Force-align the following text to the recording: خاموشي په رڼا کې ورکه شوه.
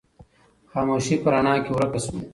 خاموشي 0.71 1.15
په 1.23 1.27
رڼا 1.33 1.55
کې 1.63 1.71
ورکه 1.73 1.99
شوه. 2.05 2.19